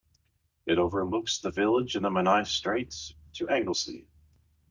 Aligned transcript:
It 0.65 0.79
overlooks 0.79 1.37
the 1.41 1.51
village 1.51 1.95
and 1.95 2.03
the 2.03 2.09
Menai 2.09 2.45
Straits 2.47 3.13
to 3.33 3.47
Anglesey. 3.49 4.07